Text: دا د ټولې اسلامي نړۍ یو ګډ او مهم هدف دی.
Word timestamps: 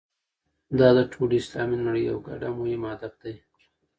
دا 0.79 0.89
د 0.97 0.99
ټولې 1.13 1.35
اسلامي 1.39 1.77
نړۍ 1.85 2.03
یو 2.09 2.17
ګډ 2.27 2.41
او 2.47 2.53
مهم 2.61 2.81
هدف 2.91 3.13
دی. 3.23 3.35